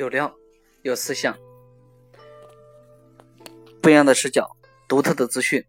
[0.00, 0.34] 有料，
[0.80, 1.36] 有思想，
[3.82, 4.56] 不一样的视角，
[4.88, 5.62] 独特的资讯。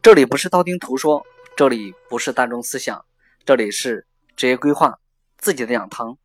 [0.00, 1.22] 这里不是道听途说，
[1.54, 3.04] 这里不是大众思想，
[3.44, 5.00] 这里是职业规划
[5.36, 6.16] 自己的讲堂。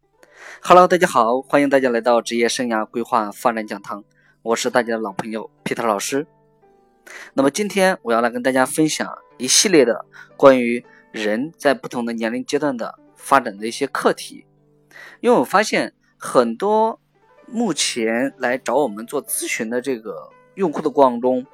[0.61, 4.05] Hello，大家好，欢迎大家来到职业生涯规划发展讲堂，
[4.41, 6.25] 我是大家的老朋友 Peter 老师。
[7.34, 10.06] 那么今天我要来跟大家分享一系列的
[10.37, 14.46] 关于人在不同的年龄阶段的发展的一些课题，
[15.20, 15.93] 因为我发现。
[16.23, 17.00] 很多
[17.51, 21.46] 目前来找我们做咨询的这个用户的过程中，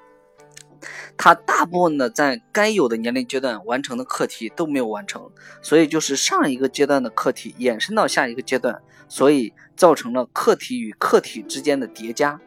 [1.17, 5.29] 他大部分的在该有的年龄阶段完成的课题都没有完成，
[5.61, 12.39] 所以就是上一个阶段的课题延伸到下一个阶段，所以造成了课题与课题之间的叠加。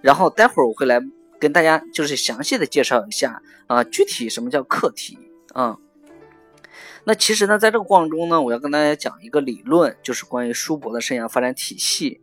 [0.00, 1.00] 然后待会儿我会来
[1.40, 5.18] 跟大家就是详细的介绍一下啊，具体什么叫课题
[5.52, 5.78] 啊。
[7.04, 12.20] 那其实呢，在这个过程中呢，我要跟大家讲一个理论，就是关于舒伯的生涯发展体系。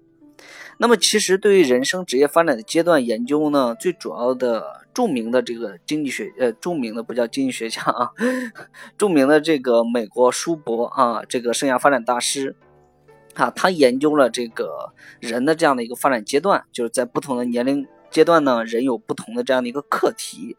[0.78, 8.10] 那么，其实对于人生职业发展的阶段研究呢，最主要的著名的这个经济学，呃，著名的不叫经济学家啊，
[8.98, 12.56] 著名的这个美国舒伯啊，这个生涯发展大师
[13.36, 20.58] 啊，他研究了这个人的这样的一个发展阶段，就是在不同的年龄阶段呢，人有不同的这样的一个课题。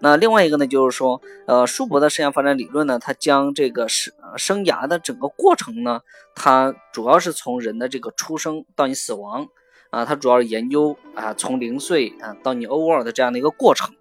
[0.00, 6.02] 那另外一个呢，就是说，呃，舒伯的生涯发展理论呢，它将这个生生涯的整个过程呢，
[6.36, 9.48] 它主要是从人的这个出生到你死亡
[9.90, 13.92] 啊，它主要是研究啊，从零岁啊到你 over 的这样的一个过程。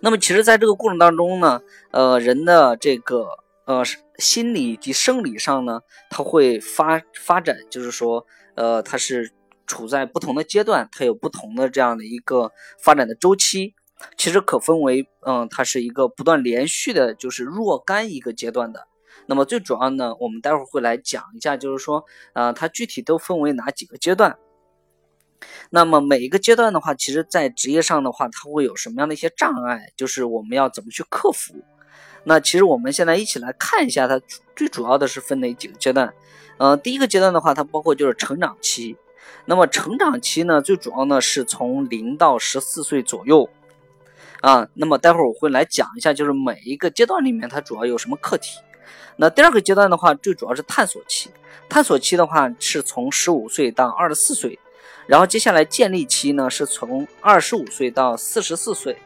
[0.00, 3.28] 那么，其实在这个过程当中呢，呃，人的这个
[3.66, 3.82] 呃
[4.16, 9.30] 心理及生理上呢，它会发发展，就是说，呃，它是
[9.66, 13.74] 处在不同的阶段，它有不同的这样的一个发展的周期。
[14.16, 18.86] 其实可分为，嗯，它是一个不断连续的，就是若干一个阶段的。
[19.26, 22.04] 那么最主要呢，我们待会儿会来讲一下，就是说，
[22.34, 24.38] 呃，它具体都分为哪几个阶段。
[25.70, 31.54] 那么每一个阶段的话，其实在职业上的话，它会有什么样的一些障碍，就是我们要怎么去克服。
[32.24, 34.20] 那其实我们现在一起来看一下，它
[34.54, 36.12] 最主要的是分哪几个阶段。
[36.58, 38.96] 呃，第一个阶段的话，它包括就是成长期。
[39.44, 43.48] 那么成长期呢，最主要呢是从零到十四岁左右。
[44.46, 48.60] 啊，那么待会儿我会来讲一下，就是每一个阶段里面它主要有什么课题。
[49.16, 51.30] 那第二个阶段的话，最主要是探索期。
[51.68, 54.56] 探索期的话是从十五岁到二十四岁，
[55.08, 58.96] 然后接下来建立期呢是从二十五岁到四十四岁。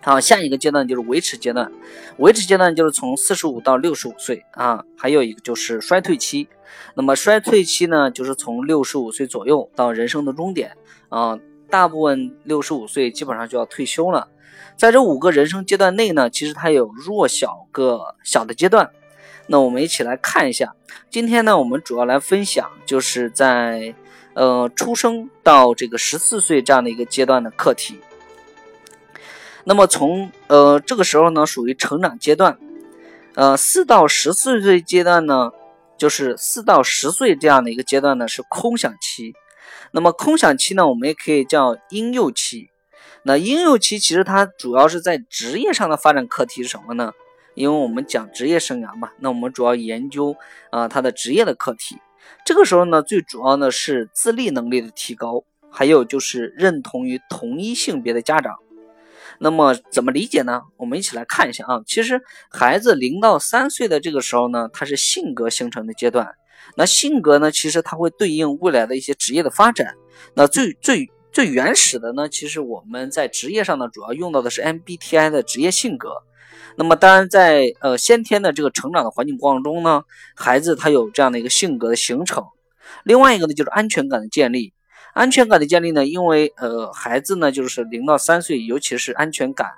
[0.00, 1.70] 好，下一个阶段就是维持阶段，
[2.16, 4.82] 维持阶段就是从四十五到六十五岁啊。
[4.96, 6.48] 还有一个就是衰退期，
[6.94, 10.74] 那么衰退期呢就是从六十五岁左右到人生的终点
[11.10, 11.38] 啊。
[11.68, 14.26] 大部分六十五岁基本上就要退休了，
[14.76, 18.90] 在这五个人生阶段内呢，其实它有弱小个小的阶段。
[19.46, 20.74] 那我们一起来看一下。
[21.10, 23.94] 今天呢，我们主要来分享就是在
[24.34, 27.98] 呃出生到这个十四岁这样的一个阶段的课题。
[29.64, 32.58] 那么从呃这个时候呢，属于成长阶段。
[33.34, 35.50] 呃，四到十四岁阶段呢，
[35.96, 39.32] 就是四到十岁这样的一个阶段呢，是空想期。
[39.92, 42.68] 那么空想期呢，我们也可以叫婴幼期。
[43.24, 47.12] 那婴幼期其实它主要是在职业上的发展课题是什么呢？
[47.54, 50.36] 因为我们讲职业生涯嘛，那我们主要研究
[50.70, 51.98] 啊他的职业的课题。
[52.44, 58.54] 这个时候呢，最主要呢是自立能力的提高，还有就是认同于同一性别的家长。
[59.40, 60.62] 那么怎么理解呢？
[60.76, 61.82] 我们一起来看一下啊。
[61.86, 66.34] 其实孩子零到三岁的这个时候呢，他是性格形成的阶段。
[66.76, 67.50] 那性格呢？
[67.50, 69.94] 其实它会对应未来的一些职业的发展。
[70.34, 72.28] 那最最最原始的呢？
[72.28, 76.22] 其实我们在职业上呢，主要用到的是 MBTI 的职业性格。
[76.76, 80.02] 那么当然，在呃先天的这个成长的环境过程中呢，
[80.34, 82.44] 孩子他有这样的一个性格的形成。
[83.04, 84.72] 另外一个呢，就是安全感的建立。
[85.12, 89.68] 安全感的建立呢，因为呃孩子呢，就是零到三岁，尤其是安全感。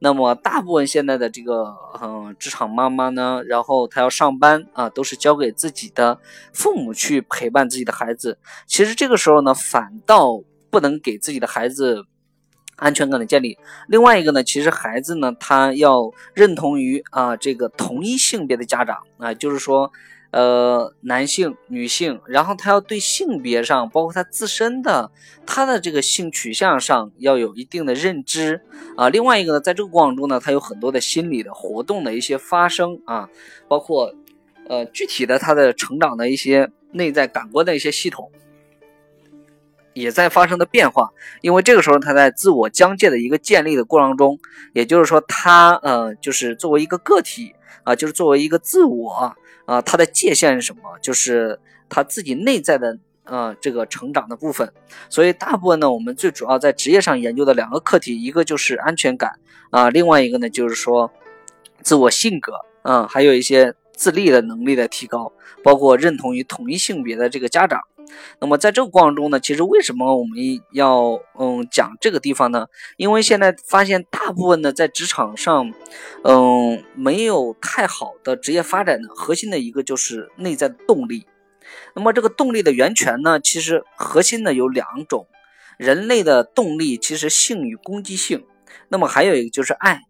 [0.00, 6.18] 那么大部分现在的这个嗯职场妈妈呢，然后她要上班啊，都是交给自己的
[6.52, 8.38] 父母去陪伴自己的孩子。
[8.66, 10.40] 其实这个时候呢，反倒
[10.70, 12.04] 不能给自己的孩子
[12.76, 13.58] 安全感的建立。
[13.88, 19.92] 另外一个呢，其实孩子呢，他要认同于啊这个同一性别的家长啊，就是说。
[20.30, 25.10] 呃，男性、女性，然后他要对性别上，包括他自身的
[25.46, 28.60] 他的这个性取向上要有一定的认知
[28.94, 29.08] 啊。
[29.08, 33.30] 另外一个呢，在这个过程中呢，他有很多的心理的活动的一些发生啊，
[33.68, 34.14] 包括
[34.68, 38.30] 呃具体的他的成长的一些内在感官的一些系统
[39.98, 41.10] 也在发生的变化。
[41.40, 44.38] 因为这个时候他在自我疆界的一个建立的过程中，
[44.72, 47.54] 也就是说他呃就是作为一个个体
[47.84, 49.36] 啊，就是作为一个自我。
[49.66, 50.80] 啊，他的界限是什么？
[51.02, 51.60] 就是
[51.90, 54.72] 他自己内在的呃这个成长的部分。
[55.10, 61.12] 所以大部分呢，我们最主要在职业上研究的两个课题，一个就是安全感啊，另外一个呢就是说
[61.82, 65.30] 自我性格啊，还有一些自立的能力的提高，
[65.62, 67.82] 包括认同于同一性别的这个家长。
[68.40, 70.38] 那么在这个过程中呢，其实为什么我们
[70.72, 72.66] 要嗯讲这个地方呢？
[72.96, 75.72] 因为现在发现大部分的在职场上，
[76.24, 81.26] 嗯没有太好的职业发展的核心的一个就是内在动力。
[81.94, 85.26] 那么这个动力的源泉呢，其实核心的有两种，
[85.76, 88.46] 人类的动力其实性与攻击性。
[88.88, 90.02] 那么还有一个就是爱。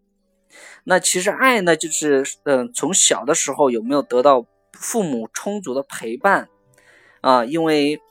[0.85, 6.47] 那其实爱呢，就是嗯从小的时候有没有得到父母充足的陪伴？
[7.21, 8.01] 啊，因为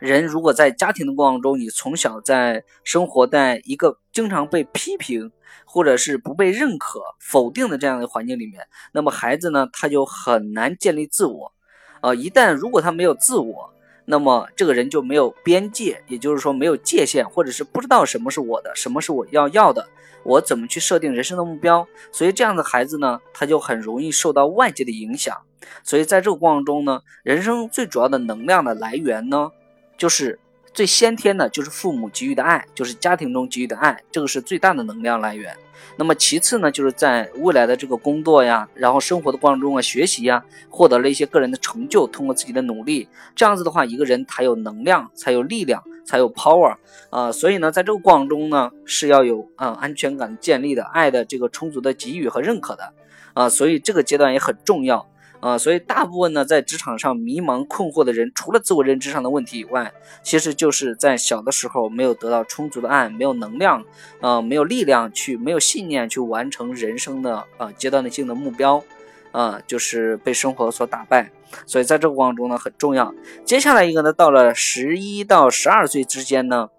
[0.00, 5.32] 人如果在家庭的过程中，你从小在生活在一个经常被批评
[5.64, 11.52] 或者是不被认可、否定的这样的环境里面，那么孩子呢，他就很难建立自我。
[12.00, 13.72] 啊，一旦如果他没有自我，
[14.06, 19.86] 那么这个人就没有边界，也就是说没有界限，或者是不知道什么是我的，什么是我要要的，
[20.22, 21.86] 我怎么去设定人生的目标？
[22.12, 25.36] 所以这样的孩子呢，他就很容易受到外界的影响。
[25.82, 29.50] 所以在这个过程中呢，人生最主要的能量的来源呢，
[29.98, 30.38] 就是
[30.76, 35.56] 最先天的，就是父母给予的爱，就是家庭中给予的爱，这个是最大的能量来源。
[35.96, 46.76] 那么其次呢，就是在未来的这个工作呀，然后生活的过程中啊，学习呀，获得了一些个人的成就，通过自己的努力，这样子的话，一个人才有能量，才有力量，才有 power
[47.08, 47.32] 啊。
[47.32, 52.92] 所以呢，在这个过程中呢，是要有啊安全感建立的，爱的这个充足的给予和认可的
[53.32, 53.48] 啊。
[53.48, 55.08] 所以这个阶段也很重要。
[55.46, 59.92] 啊，所以大部分呢，在职场上迷茫困惑的人，除了自我认知上的问题以外，
[60.24, 63.84] 其实就是在小的时候没有得到充足的爱，没有能量，
[64.20, 68.82] 呃，没有力量去，没有信念去完成人生的呃阶段性的目标，
[69.30, 71.30] 啊，就是被生活所打败。
[71.64, 73.14] 所以在这个过程中呢，很重要。
[73.44, 76.70] 接下来一个呢，到了十一到十二岁之间呢，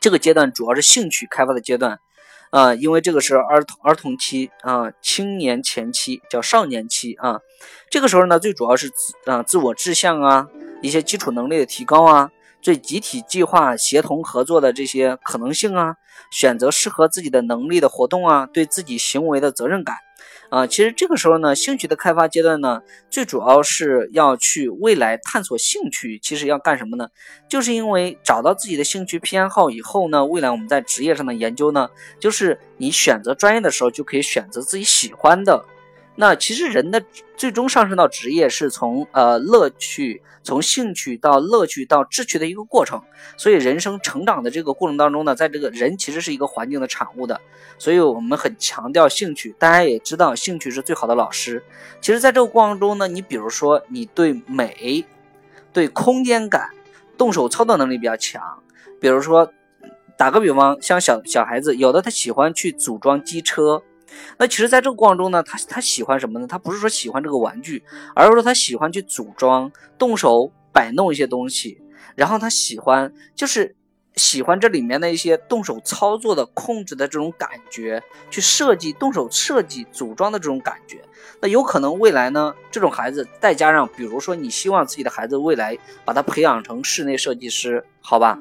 [0.00, 1.98] 这个阶段主要是兴趣开发的阶段。
[2.50, 7.40] 啊，因为这个是儿童儿童期啊，青年前期叫少年期啊，
[7.90, 8.90] 这个时候呢，最主要是
[9.26, 10.48] 啊自我志向啊，
[10.80, 12.30] 一些基础能力的提高啊，
[12.62, 15.96] 对集体计划、协同合作的这些可能性啊，
[16.30, 19.96] 选择适合自己的能力的活动啊，对自己行为的责任感。
[20.48, 26.18] 啊，其实这个时候呢，兴趣的开发阶段呢，最主要是要去未来探索兴趣。
[26.22, 27.08] 其实要干什么呢？
[27.48, 31.88] 就是因为找到自己的兴趣偏好以后呢，未来我们在职业上的研究呢，
[32.20, 35.64] 就是你选择专业的时候就可以选择自己喜欢的。
[36.18, 37.02] 那其实人的
[37.36, 43.02] 最终上升到职业，是从呃乐趣，从兴趣到乐趣到志趣的一个过程。
[43.36, 47.38] 所以人生成长的这个过程当中呢，在这个人其实是一个环境的产物的。
[47.78, 51.62] 所以我们很强调兴趣，大家也知道兴趣是最好的老师。
[52.00, 55.04] 其实，在这个过程中呢，你比如说你对美、
[55.74, 56.70] 对空间感、
[57.18, 58.42] 动手操作能力比较强，
[58.98, 59.52] 比如说
[60.16, 63.82] 打个比方，像小小孩子，有的他喜欢去组装机车。
[64.38, 66.46] 那其实，在这个过程中呢，他他喜欢什么呢？
[66.46, 67.82] 他不是说喜欢这个玩具，
[68.14, 71.80] 而是说他喜欢去组装、动手摆弄一些东西，
[72.14, 73.74] 然后他喜欢就是
[74.14, 81.02] 喜欢这里面的一些动手操作的控制的这种感觉，去设计、动手设计、组装的这种感觉。
[81.40, 88.38] 那有可能未来呢，这种孩子再加上，比如说你希望自己的孩子未来把他培养成室内设计师，好吧？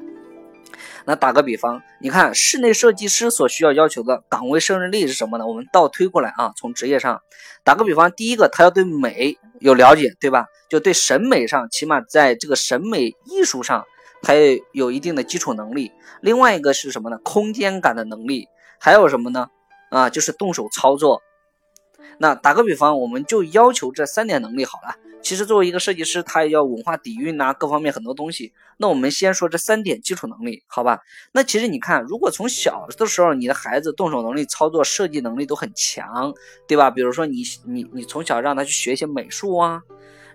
[1.06, 5.46] 那打个比方，你看室内设计师所需要要求的岗位胜任力是什么呢？
[5.46, 7.22] 我们倒推过来啊，从职业上
[7.64, 10.48] 打个比方，第一个他要对美有了解，对吧？
[10.70, 13.86] 就对审美上，起码在这个审美艺术上，
[14.22, 15.92] 他也有一定的基础能力。
[16.22, 17.20] 另外一个是什么呢？
[17.24, 18.48] 空间感的能力，
[18.80, 19.50] 还有什么呢？
[19.92, 21.22] 啊，就是动手操作。
[22.18, 24.96] 那打个比方，我们就要求这三点能力好了。
[25.26, 28.54] 其实作为一个设计师，他也要文化底蕴呐，各方面很多东西。
[28.78, 31.00] 那我们先说这三点基础能力，好吧？
[31.32, 36.32] 那其实你看，如果从小的时候，你的孩子动手能力、操作、设计能力都很强，
[36.68, 36.92] 对吧？
[36.92, 39.82] 比如说你你你从小让他去学一些美术啊，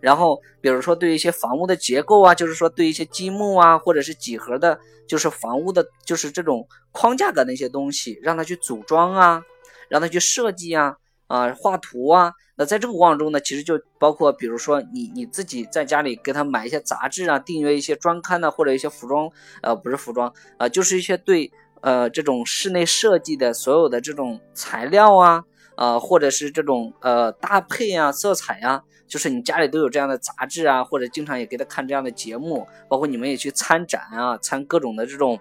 [0.01, 9.41] 然后比如说对一些房屋的结构啊，就是说对一些积木啊，或者是几何的，就是房屋的，就是这种框架感的一些东西，让他去组装啊，
[9.89, 10.97] 让他去设计啊。
[11.31, 19.31] 啊，画图啊，那在这个过程中呢，其实就包括，比如说你你自己在家里给他买一些杂志啊，订阅一些专刊呢，或者一些服装，
[19.63, 21.51] 呃，不是服装，呃，就是一些对
[21.81, 25.43] 呃这种室内设计的所有的这种材料啊，
[25.79, 35.41] 呃，或者是这种呃搭配啊、色彩啊，就是你家里都有这样的杂志啊，或者经常也给他看这样的节目，包括你们也去参展啊，参各种的这种。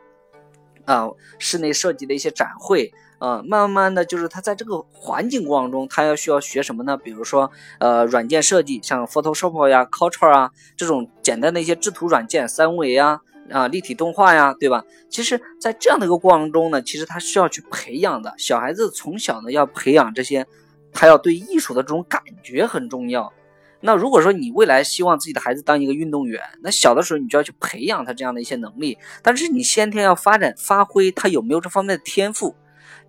[0.86, 1.08] 啊，
[1.38, 2.92] 室内设计的一些展会。
[3.20, 6.98] 啊，慢慢的就是他在这个环境过程中，他要需要学什么呢？
[6.98, 13.20] 比如说，呃，软件设计，像 Photoshop 呀、c u l t u r e 啊这种简单的一些制图软件，三维呀、
[13.52, 14.86] 啊立体动画呀，对吧？
[15.10, 18.34] 其实，在这样的一个过程中呢，其实他需要去培养的。
[18.38, 20.48] 小孩子从小呢要培养这些，
[20.94, 23.34] 他要对艺术的这种感觉很重要。
[23.82, 28.98] 那如果说你未来希望自己的孩子当一个运动员，那小的时候你就要去培养他这样的一些能力。
[29.22, 32.56] 但是你先天要发展发挥他有没有这方面的天赋。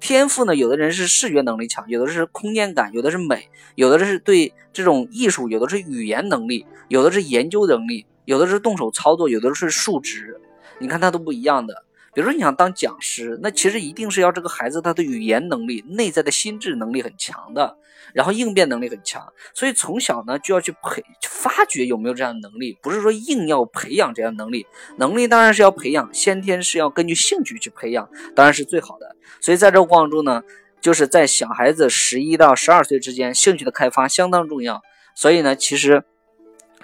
[0.01, 0.57] 天赋呢？
[0.57, 10.41] 有的人是视觉能力强，有的是空间感，有的是美，有的是对这种艺术，有的是语言能力，有的是研究能力，有的是动手操作，有的是数值。
[10.79, 11.85] 你看他都不一样的。
[12.13, 17.77] 比如说你想当讲师，那其实一定是要这个孩子他的语言能力、内在的心智能力很强的，
[18.15, 19.33] 然后应变能力很强。
[19.55, 24.67] 所以从小呢就要去培发掘有没有这样的能力，不是说硬要培养这样的能力。
[24.99, 29.17] 能力当然是要培养，先天是要根据兴趣去培养，当然是最好的。
[29.41, 30.43] 所以在这个过程中呢，
[30.81, 34.83] 就是在小孩子十一到十二岁之间，兴趣的开发相当重要。
[35.15, 36.05] 所以呢，其实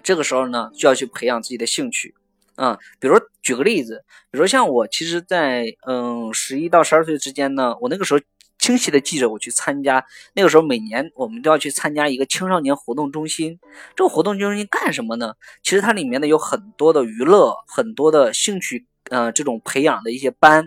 [0.03, 2.15] 这个时候呢就要去培养自己的兴趣。
[2.57, 8.21] 啊，比如举个例子，比如像我，其实，在嗯十一到十二岁之间呢，我那个时候
[8.67, 10.05] 清晰的记着，我去参加，
[10.35, 13.61] 那个时候每年我们都要去参加一个青少年活动中心。
[13.95, 15.35] 这个活动中心干什么呢？
[15.63, 20.65] 其实它里面呢有很多的娱乐，很多的兴趣，呃，这种培养的一些班，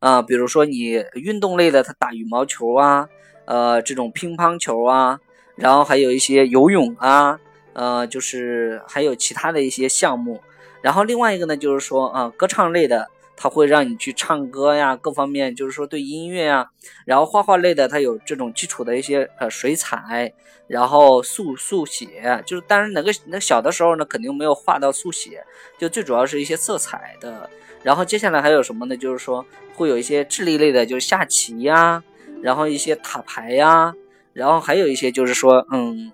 [0.00, 3.10] 啊，比如说你运动类的，他打羽毛球啊，
[3.44, 5.20] 呃，这种乒乓球啊，
[5.54, 7.38] 然后还有一些游泳啊，
[7.74, 10.40] 呃，就是还有其他的一些项目。
[10.80, 16.66] 然后另外一个呢，就是说啊，歌唱类的，它会让你去唱歌呀，各方面就是说对音乐啊。
[17.04, 20.32] 然后画画类的，它有这种基础的一些呃水彩，
[20.66, 25.44] 然后速速写，就是当然那个那小的时候呢，肯定没有画到速写，
[25.78, 27.48] 就最主要是一些色彩的。
[27.82, 28.96] 然后接下来还有什么呢？
[28.96, 32.02] 就是说会有一些智力类的，就是下棋呀，
[32.42, 33.94] 然后一些塔牌呀，
[34.32, 36.12] 然后还有一些就是说嗯。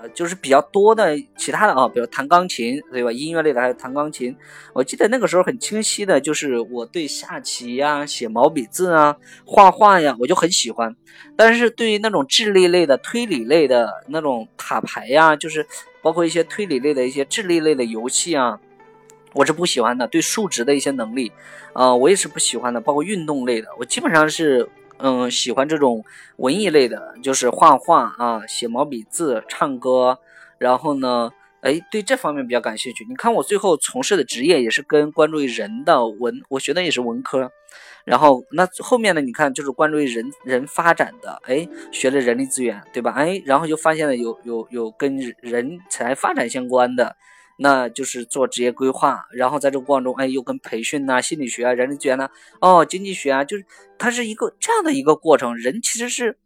[0.00, 3.10] 呃，就是比较多的其他的啊，比如弹钢琴，对吧？
[3.10, 4.36] 音乐类的还有弹钢琴。
[4.72, 10.94] 我记得那个时候很清晰的，就是我对下棋呀、写毛笔字啊、画画呀，我就很喜欢。
[11.34, 15.66] 但是对于那种智力类的、推理类的那种塔牌呀，就是
[16.00, 18.60] 包括一些推理类的一些智力类的游戏啊，
[19.32, 20.06] 我是不喜欢的。
[20.06, 21.32] 对数值的一些能力，
[21.72, 22.80] 呃，我也是不喜欢的。
[22.80, 24.68] 包括运动类的，我基本上是。
[24.98, 26.04] 嗯，喜欢这种
[26.36, 30.18] 文艺类的，就是画画啊，写毛笔字，唱歌，
[30.58, 33.06] 然后呢，哎，对这方面比较感兴趣。
[33.08, 37.52] 你看我最后从事的职业也是跟关注于人的文，我学的也是文科，
[38.04, 43.12] 然后那后面呢，你看就是关注于人人发展的，哎，学了人力资源，对吧？
[43.12, 47.16] 哎，然后就发现了有有有跟人才发展相关的。
[47.60, 53.66] 那就是做职业规划，然后在这个过程中，哎，又跟培训呐、心理学啊、人力资源呐、哦、经济学啊，就是
[53.98, 55.56] 它是一个这样的一个过程。
[55.56, 56.38] 人其实是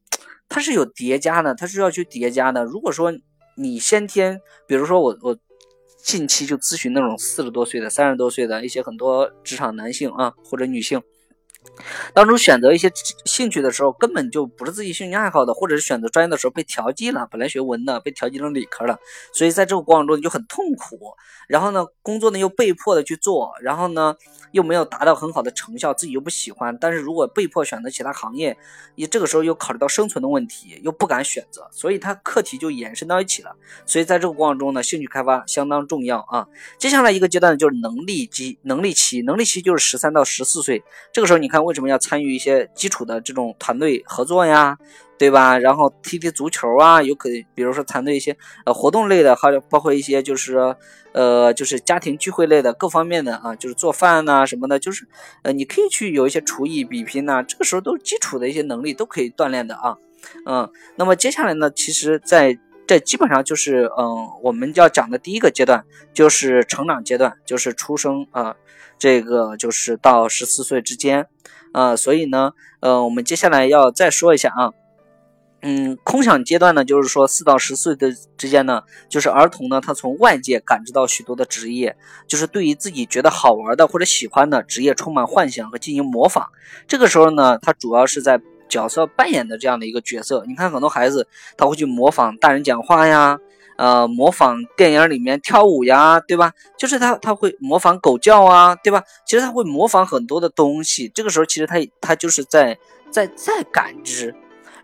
[0.49, 2.65] 它是有叠加的，它是要去叠加的。
[2.65, 3.13] 如果说
[3.57, 5.37] 你先天，比如说我我
[6.03, 11.03] 近期就咨询那种四十多岁的、三十多岁的一些很多职场男性啊或者女性。
[12.15, 12.93] 当初选择一些
[13.25, 18.99] 兴趣的时候，根本就不是自己兴趣爱好的，或者是选择专业的时候被调剂了，本来学文的被调剂成理科了，
[19.33, 20.99] 所以在这个过程中你就很痛苦。
[21.49, 24.15] 然后呢，工作呢又被迫的去做，然后呢
[24.53, 26.77] 又没有达到很好的成效，自己又不喜欢。
[26.81, 28.57] 但是如果被迫选择其他行业，
[28.95, 33.55] 你这个时候又考虑到生存的问题，又不敢选择，所以它课题就延伸到一起了。
[33.85, 36.47] 所以在这个过程中呢，兴趣开发相当重要啊。
[36.79, 41.63] 接下来一个阶段就是能力期，能力期，能力期就是十三到十四岁，这个时候你看。
[41.63, 44.77] 为什么要参与一些基础的这种团队合作呀，
[45.19, 45.59] 对吧？
[45.59, 50.75] 然后踢踢足球啊，有可比如说团队一些呃活动类的，还有包括一些就是
[51.13, 55.07] 呃就是家庭聚会类的各方面的啊，就是做饭呐什么的，就是
[55.43, 59.97] 呃你可以去有一些厨艺比拼呐，这个时候都是基础的一些能力都可以锻炼的啊，
[60.47, 62.59] 嗯，那么接下来呢，其实在
[62.93, 65.83] 这基本上就是嗯我们要讲的第一个阶段
[66.13, 68.55] 就是成长阶段，就是出生啊。
[68.99, 71.27] 这个就是到十四岁之间，
[71.73, 74.71] 啊，所以呢，呃，我们接下来要再说一下啊，
[75.63, 81.97] 嗯，空想阶段呢，就是说四到十岁的之间呢，就是儿童呢，他从外界感知到许多的职业，
[82.29, 86.51] 就是对于自己觉得好玩的或者喜欢的职业充满幻想和进行模仿。
[86.87, 88.41] 这个时候呢，他主要是在
[88.73, 90.43] 角色扮演的这样的一个角色。
[90.47, 91.27] 你看很多孩子
[91.57, 93.39] 他会去模仿大人讲话呀。
[93.79, 96.53] 呃，模仿电影里面跳舞呀，对吧？
[96.79, 99.03] 就是他他会模仿狗叫啊，对吧？
[99.27, 101.11] 其实他会模仿很多的东西。
[101.13, 102.79] 这个时候，其实他他就是在
[103.11, 104.33] 在在感知。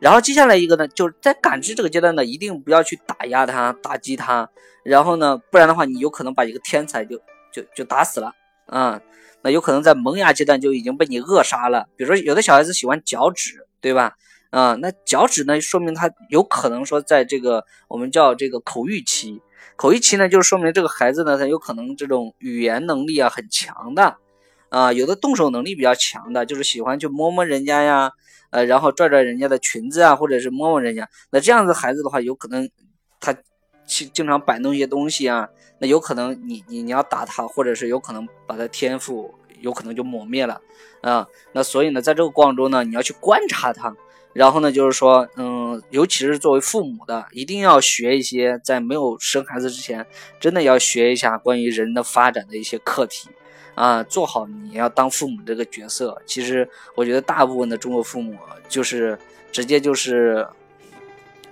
[0.00, 4.48] 然后接下来一个呢，就是在感知这个阶段呢，一定不要去打压他、打击他。
[4.82, 7.20] 然后呢，不然的话，你有可能把一个天才就
[7.52, 8.32] 就就打死了
[8.68, 9.00] 啊，
[9.42, 11.88] 那有可能在萌芽阶段就已经被你扼杀了。
[11.96, 14.14] 比如说，有的小孩子喜欢脚趾，对吧？
[14.50, 19.42] 啊，那脚趾呢，说明他有可能说在这个我们叫这个口欲期，
[19.76, 24.16] 口欲期呢，就是说明这个孩子呢，他有可能这种语言能力啊很强的，
[24.70, 28.10] 啊，有的动手能力比较强的，就是喜欢去摸摸人家呀，
[28.50, 31.08] 呃，然后拽拽人家的裙子啊，或者是摸摸人家。
[31.30, 32.70] 那这样子孩子的话，有可能
[33.20, 33.34] 他
[33.88, 40.60] 经经常摆弄一些东西啊，那有可能你你你要打他，或者是有可能把他天赋有可能就抹灭了
[41.00, 41.26] 啊。
[41.52, 43.96] 那所以呢，在这个过程中呢，你要去观察他。
[44.34, 50.06] 然后呢，就是说，嗯，尤其是作为父母的，一定要学一些，在没有生孩子之前，
[50.38, 53.30] 真的要学一下关于人的发展的一些课题，
[53.74, 56.20] 啊，做好你要当父母这个角色。
[56.26, 58.36] 其实，我觉得大部分的中国父母
[58.68, 59.18] 就是
[59.50, 60.46] 直接就是。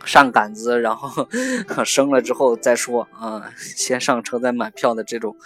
[0.06, 1.28] 上杆子，然后
[1.84, 5.36] 生了之后再说啊，先上车再买票的这种。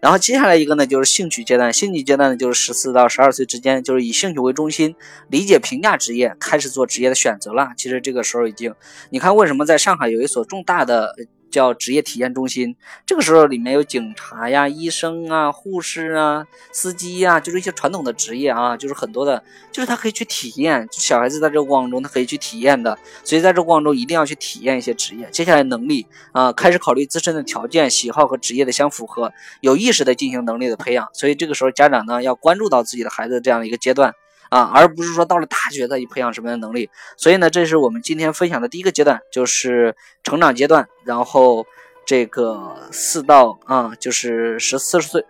[0.00, 1.72] 然后接下来一个呢，就是兴趣阶段。
[1.72, 4.96] 兴趣阶段呢，就是十四到十二岁之间，就是以兴趣为中心，
[5.28, 7.68] 理解、评价职业，开始做职业的选择了。
[7.76, 8.74] 其实这个时候已经，
[9.10, 11.14] 你看为什么在上海有一所重大的。
[11.50, 20.86] 叫职业体验中心，这个时候里面有警察呀、医生啊、护士啊、司机呀，就是一些传统的职业啊，就是很多的，就是他可以去体验。
[20.92, 25.28] 小孩子在这个过程中，他可以去体验的，所以在这过程中一定要去体验一些职业。
[25.30, 31.08] 接下来能力啊，开始考虑自身的条件、喜好和职业的相符合，有意识的进行能力的培养。
[31.12, 34.12] 所以这个时候家长呢，要关注到自己的孩子这样的一个阶段。
[34.50, 41.66] 啊，而不是说到了大学再去培养什么样的能力，所以呢，这是我们今天分享的第一个阶段，就是成长阶段，然后
[42.06, 45.24] 这个四到啊，就是十四岁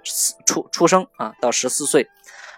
[0.44, 2.08] 出出生啊，到十四岁。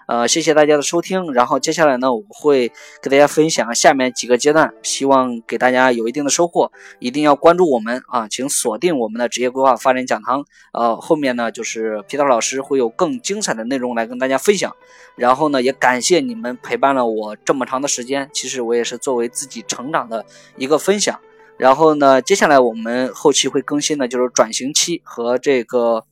[0.08, 1.34] 呃，谢谢大家的收听。
[1.34, 2.72] 然后接下来呢，我会
[3.02, 6.72] 给大家分享下面几个阶段，希望给大家有一定的收获。
[6.98, 10.46] 一定要关注我们啊，请锁定我们的职业规划发展讲堂。
[10.72, 14.74] 呃，后面呢就是皮特老师会有更精彩的内容来跟大家分享。
[15.14, 18.30] 然后呢，也感谢你们陪伴了我这么长的时间。
[18.32, 20.24] 其实我也是作为自己成长的
[20.56, 21.20] 一个分享。
[21.58, 26.06] 然后呢，接下来我们后期会更新的就是转型期和这个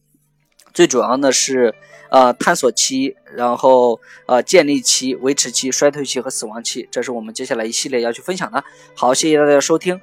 [0.75, 1.75] 最主要的是。
[2.11, 8.63] 呃，探索期，然后呃，建立期、维持期、衰退期和死亡期，这是我们接下来一系列要去分享的。
[8.95, 10.01] 好，谢谢大家收听，